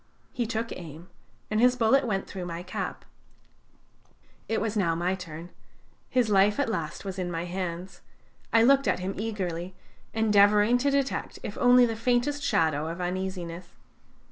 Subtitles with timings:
[0.33, 1.09] He took aim,
[1.51, 3.05] and his bullet went through my cap.
[4.49, 5.51] It was now my turn.
[6.09, 8.01] His life at last was in my hands;
[8.51, 9.75] I looked at him eagerly,
[10.11, 13.75] endeavoring to detect if only the faintest shadow of uneasiness.